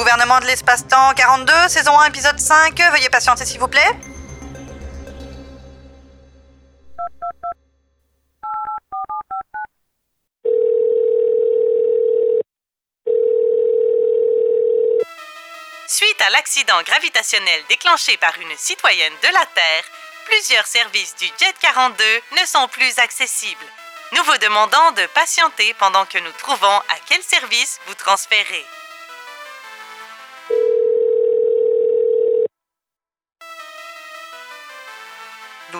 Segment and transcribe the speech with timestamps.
[0.00, 2.74] Gouvernement de l'espace-temps 42, saison 1, épisode 5.
[2.92, 3.90] Veuillez patienter s'il vous plaît.
[15.86, 19.84] Suite à l'accident gravitationnel déclenché par une citoyenne de la Terre,
[20.24, 22.04] plusieurs services du Jet 42
[22.40, 23.66] ne sont plus accessibles.
[24.16, 28.64] Nous vous demandons de patienter pendant que nous trouvons à quel service vous transférer.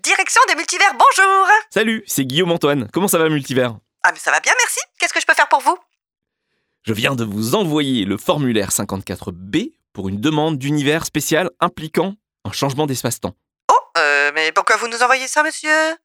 [0.02, 2.88] Direction des multivers, bonjour Salut, c'est Guillaume Antoine.
[2.90, 3.76] Comment ça va, Multivers?
[4.02, 4.80] Ah mais ça va bien, merci.
[4.98, 5.76] Qu'est-ce que je peux faire pour vous?
[6.86, 12.52] Je viens de vous envoyer le formulaire 54B pour une demande d'univers spécial impliquant un
[12.52, 13.34] changement d'espace-temps.
[13.72, 15.96] Oh, euh, mais pourquoi vous nous envoyez ça, monsieur?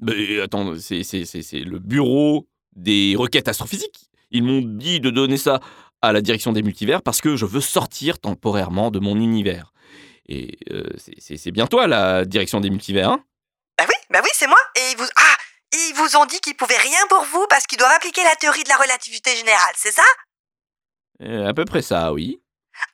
[0.00, 4.08] Mais attends, c'est, le bureau des requêtes astrophysiques.
[4.30, 5.60] Ils m'ont dit de donner ça
[6.00, 9.74] à la direction des multivers parce que je veux sortir temporairement de mon univers.
[10.26, 10.84] Et euh,
[11.18, 13.22] c'est, bien toi, la direction des multivers, hein?
[13.76, 14.58] Bah oui, bah oui, c'est moi.
[14.74, 15.06] Et ils vous...
[15.16, 15.37] Ah
[15.88, 18.64] Ils vous ont dit qu'ils pouvaient rien pour vous parce qu'ils doivent appliquer la théorie
[18.64, 20.02] de la relativité générale, c'est ça?
[21.22, 22.40] Euh, À peu près ça, oui.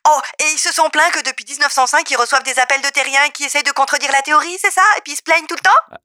[0.07, 3.29] Oh, et ils se sont plaints que depuis 1905, ils reçoivent des appels de terriens
[3.29, 4.81] qui essayent de contredire la théorie, c'est ça?
[4.97, 5.97] Et puis ils se plaignent tout le temps?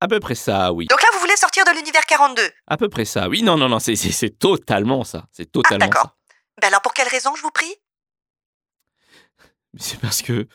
[0.00, 0.86] À peu près ça, oui.
[0.86, 3.42] Donc là, vous voulez sortir de l'univers 42 À peu près ça, oui.
[3.42, 3.94] Non, non, non, c'est,
[4.38, 5.24] totalement ça.
[5.32, 6.10] C'est totalement Ah, d'accord.
[6.60, 7.74] Ben alors pour quelle raison, je vous prie?
[9.78, 10.48] C'est parce que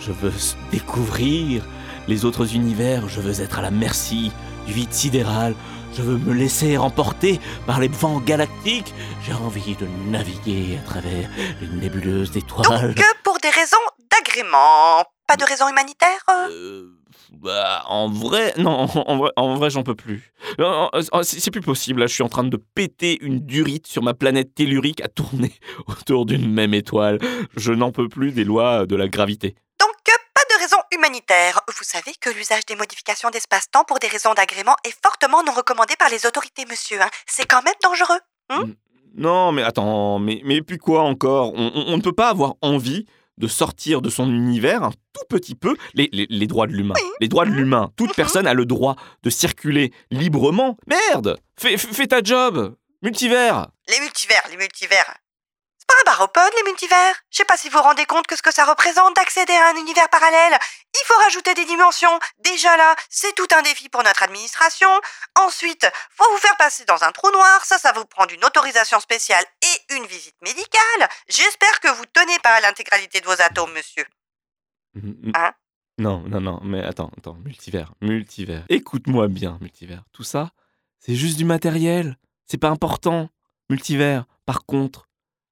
[0.00, 0.32] je veux
[0.70, 1.64] découvrir
[2.08, 4.32] les autres univers, je veux être à la merci
[4.66, 5.54] du vide sidéral,
[5.96, 8.92] je veux me laisser emporter par les vents galactiques,
[9.24, 12.94] j'ai envie de naviguer à travers les nébuleuses d'étoiles.
[12.94, 13.76] Donc, euh, pour des raisons
[14.10, 16.90] d'agrément, pas de raison humanitaire euh Euh,
[17.32, 20.32] bah, en vrai, non, en vrai, en vrai, j'en peux plus.
[20.58, 23.86] Non, non, C'est c'est plus possible, là, je suis en train de péter une durite
[23.86, 25.52] sur ma planète tellurique à tourner
[25.86, 27.18] autour d'une même étoile.
[27.56, 29.54] Je n'en peux plus des lois de la gravité.
[29.80, 30.64] Donc, euh, pas de
[31.28, 35.94] Vous savez que l'usage des modifications d'espace-temps pour des raisons d'agrément est fortement non recommandé
[35.96, 37.00] par les autorités, monsieur.
[37.00, 37.08] hein.
[37.26, 38.20] C'est quand même dangereux.
[39.16, 41.52] Non, mais attends, mais, mais puis quoi encore?
[41.54, 43.06] On, on- on ne peut pas avoir envie
[43.38, 46.94] de sortir de son univers un tout petit peu les, les- les droits de l'humain.
[47.20, 47.90] Les droits de l'humain.
[47.96, 50.76] Toute personne a le droit de circuler librement.
[50.86, 55.14] Merde Fais, fais fais ta job Multivers Les multivers, les multivers.
[55.90, 58.52] Un baropode, les multivers Je sais pas si vous vous rendez compte que ce que
[58.52, 60.58] ça représente d'accéder à un univers parallèle.
[60.94, 62.18] Il faut rajouter des dimensions.
[62.38, 64.88] Déjà là, c'est tout un défi pour notre administration.
[65.38, 67.64] Ensuite, faut vous faire passer dans un trou noir.
[67.64, 71.08] Ça, ça vous prend une autorisation spéciale et une visite médicale.
[71.28, 74.04] J'espère que vous tenez pas à l'intégralité de vos atomes, monsieur.
[75.34, 75.52] Hein?
[75.98, 78.64] Non, non, non, mais attends, attends, multivers, multivers.
[78.68, 80.02] Écoute-moi bien, multivers.
[80.12, 80.50] Tout ça,
[80.98, 82.18] c'est juste du matériel.
[82.46, 83.28] C'est pas important.
[83.70, 85.08] Multivers, par contre,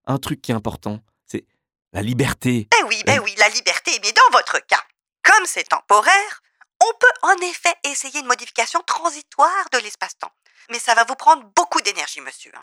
[0.07, 1.45] un truc qui est important, c'est
[1.93, 2.69] la liberté.
[2.81, 4.83] Eh oui, ben oui, la liberté, mais dans votre cas,
[5.23, 6.41] comme c'est temporaire,
[6.81, 10.33] on peut en effet essayer une modification transitoire de l'espace-temps.
[10.71, 12.51] Mais ça va vous prendre beaucoup d'énergie, monsieur.
[12.57, 12.63] hein.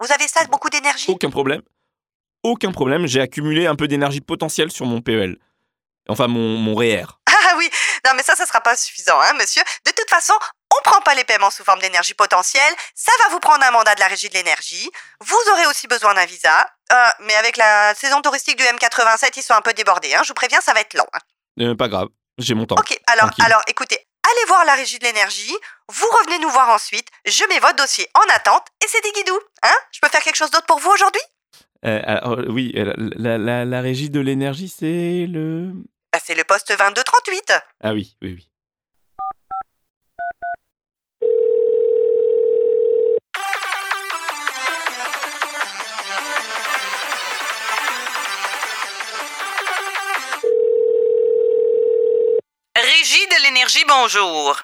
[0.00, 1.10] Vous avez ça, beaucoup d'énergie?
[1.10, 1.62] Aucun problème.
[2.42, 5.38] Aucun problème, j'ai accumulé un peu d'énergie potentielle sur mon PEL.
[6.08, 7.06] Enfin, mon, mon REER.
[7.28, 7.68] Ah oui,
[8.04, 9.62] non mais ça, ça sera pas suffisant, hein, monsieur.
[9.86, 10.34] De toute façon,
[10.78, 12.74] on prend pas les paiements sous forme d'énergie potentielle.
[12.94, 14.90] Ça va vous prendre un mandat de la régie de l'énergie.
[15.20, 16.66] Vous aurez aussi besoin d'un visa.
[16.92, 20.14] Euh, mais avec la saison touristique du M87, ils sont un peu débordés.
[20.14, 20.22] Hein.
[20.24, 21.06] Je vous préviens, ça va être long.
[21.12, 21.18] hein.
[21.60, 22.76] Euh, pas grave, j'ai mon temps.
[22.78, 23.44] Ok, alors, Tranquille.
[23.44, 23.96] alors, écoutez,
[24.30, 25.54] allez voir la régie de l'énergie.
[25.88, 27.08] Vous revenez nous voir ensuite.
[27.26, 29.40] Je mets votre dossier en attente et c'est des guidous.
[29.62, 31.20] Hein Je peux faire quelque chose d'autre pour vous aujourd'hui?
[31.84, 35.72] Euh, alors, euh, oui, la, la- la régie de l'énergie, c'est le...
[36.12, 37.52] bah, C'est le poste 2238.
[37.82, 38.48] Ah oui, oui, oui.
[52.92, 54.60] Régie de l'énergie, bonjour.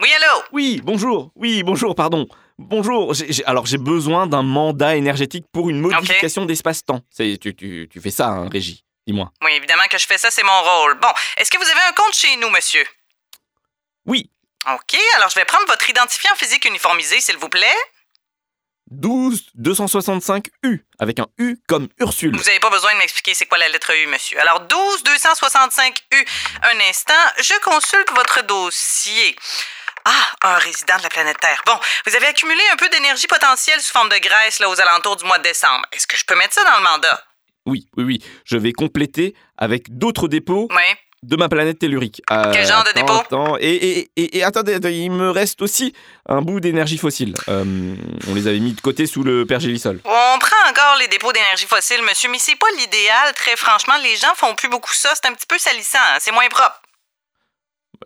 [0.00, 0.42] Oui, allô?
[0.52, 2.28] Oui, bonjour, oui, bonjour, pardon.
[2.56, 7.00] Bonjour, j'ai- j'ai- alors j'ai besoin d'un mandat énergétique pour une modification d'espace-temps.
[7.10, 9.32] C'est- Tu, tu, tu fais ça, hein, régie, dis-moi.
[9.42, 11.00] Oui, évidemment que je fais ça, c'est mon rôle.
[11.00, 11.08] Bon,
[11.38, 12.86] est-ce que vous avez un compte chez nous, monsieur?
[14.06, 14.30] Oui,
[14.72, 17.76] OK, alors je vais prendre votre identifiant physique uniformisé, s'il vous plaît.
[18.90, 22.36] 12 265 U, avec un U comme Ursule.
[22.36, 24.38] Vous n'avez pas besoin de m'expliquer c'est quoi la lettre U, monsieur.
[24.40, 26.24] Alors, 12 265 U.
[26.62, 29.36] Un instant, je consulte votre dossier.
[30.04, 31.62] Ah, Un résident de la planète Terre.
[31.66, 35.16] Bon, vous avez accumulé un peu d'énergie potentielle sous forme de graisse là, aux alentours
[35.16, 35.84] du mois de décembre.
[35.92, 37.24] Est-ce que je peux mettre ça dans le mandat?
[37.66, 38.24] Oui, oui, oui.
[38.44, 40.82] Je vais compléter avec d'autres dépôts Oui.
[41.22, 42.22] De ma planète tellurique.
[42.30, 43.56] Euh, Quel genre de dépôt attends.
[43.58, 45.92] Et, et, et, et attendez, attendez, il me reste aussi
[46.28, 47.34] un bout d'énergie fossile.
[47.48, 47.94] Euh,
[48.28, 50.00] on les avait mis de côté sous le pergélisol.
[50.04, 53.94] On prend encore les dépôts d'énergie fossile, monsieur, mais c'est pas l'idéal, très franchement.
[54.02, 55.10] Les gens font plus beaucoup ça.
[55.14, 55.98] C'est un petit peu salissant.
[56.14, 56.18] hein.
[56.20, 56.80] C'est moins propre.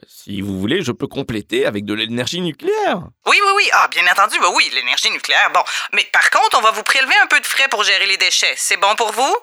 [0.06, 3.00] Si vous voulez, je peux compléter avec de l'énergie nucléaire.
[3.26, 3.68] Oui, oui, oui.
[3.72, 5.50] Ah, bien entendu, bah oui, l'énergie nucléaire.
[5.52, 5.60] Bon.
[5.92, 8.54] Mais par contre, on va vous prélever un peu de frais pour gérer les déchets.
[8.56, 9.36] C'est bon pour vous?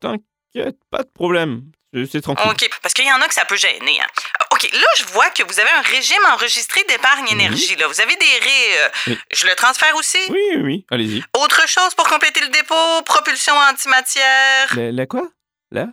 [0.00, 1.62] T'inquiète, pas de problème.
[2.10, 2.50] C'est- tranquille.
[2.50, 2.70] OK.
[2.82, 4.00] Parce qu'il y en a que ça peut gêner.
[4.00, 4.06] Hein.
[4.50, 7.76] OK, là, je vois que vous avez un régime enregistré d'épargne énergie.
[7.76, 7.86] Là.
[7.86, 8.78] Vous avez des raies.
[8.78, 9.18] euh, Oui.
[9.32, 10.18] Je le transfère aussi?
[10.30, 11.22] Oui, oui, oui, allez-y.
[11.36, 13.02] Autre chose pour compléter le dépôt?
[13.04, 14.74] Propulsion antimatière?
[14.76, 15.24] La, la quoi?
[15.70, 15.86] Là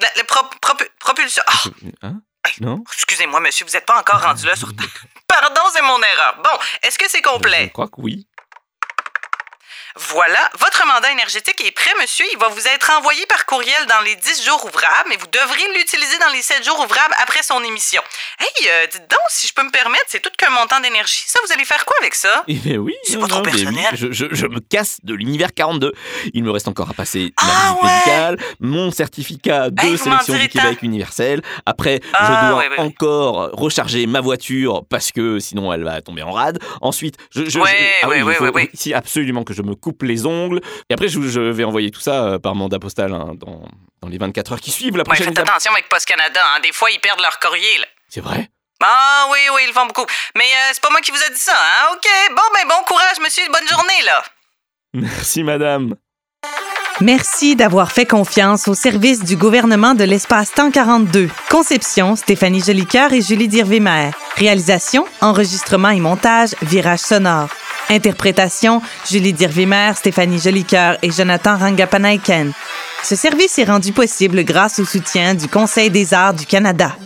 [0.00, 1.42] La, la pro- propu- propulsion.
[1.46, 1.62] Ah,
[2.02, 2.20] Hein?
[2.60, 2.84] Non?
[2.92, 4.68] excusez-moi, monsieur, vous n'êtes pas encore rendu là sur.
[5.28, 6.36] Pardon, c'est mon erreur.
[6.44, 6.50] Bon,
[6.82, 7.70] est-ce que c'est Je complet?
[7.70, 8.26] crois que oui.
[9.96, 12.26] Voilà, votre mandat énergétique est prêt, monsieur.
[12.32, 15.78] Il va vous être envoyé par courriel dans les 10 jours ouvrables, mais vous devrez
[15.78, 18.02] l'utiliser dans les 7 jours ouvrables après son émission.
[18.40, 21.22] Hey, euh, dites donc, si je peux me permettre, c'est tout qu'un montant d'énergie.
[21.26, 22.42] Ça, vous allez faire quoi avec ça?
[22.48, 22.94] Eh bien oui.
[23.04, 23.86] C'est pas trop oui, personnel.
[23.94, 25.92] je, je- je me casse de l'univers 42.
[26.32, 27.90] Il me reste encore à passer ma Ah, visite ouais.
[27.92, 31.40] médicale, mon certificat de Hey, sélection du Québec universel.
[31.66, 32.78] Après, Ah, je dois ouais, ouais.
[32.80, 36.58] encore recharger ma voiture parce que sinon elle va tomber en rade.
[36.80, 38.44] Ensuite, je, je, ah il faut
[38.74, 40.60] si absolument que je me coupe les ongles.
[40.90, 43.62] Et après, je, je vais envoyer tout ça euh, par mandat postal hein, dans,
[44.02, 45.48] dans les 24 heures qui suivent la Ouais, prochaine faites étape.
[45.50, 46.60] attention avec Post Canada, hein.
[46.62, 47.76] Des fois, ils perdent leur courrier.
[48.08, 48.48] C'est vrai?
[48.82, 50.04] Ah oui, oui, ils le font beaucoup.
[50.36, 51.86] Mais euh, c'est pas moi qui vous ai dit ça, hein?
[51.94, 53.44] OK, bon, ben bon courage, monsieur.
[53.52, 54.22] Bonne journée, là.
[54.94, 55.94] Merci madame.
[57.00, 61.28] Merci d'avoir fait confiance au service du gouvernement de l'espace-temps 42.
[61.50, 64.10] Conception, Stéphanie Jolicoeur et Julie Dirvimer.
[64.36, 67.48] Réalisation, enregistrement et montage, virage sonore.
[67.90, 72.52] Interprétation, Julie Dirvimer, Stéphanie Jolicoeur et Jonathan Rangapanaiken.
[73.02, 76.96] Ce service est rendu possible grâce au soutien du Conseil des arts du Canada.